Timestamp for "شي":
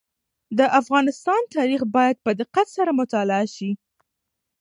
3.55-3.71